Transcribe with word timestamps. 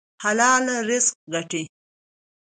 حلال 0.23 0.65
رزق 0.89 1.15
ګټئ 1.33 1.63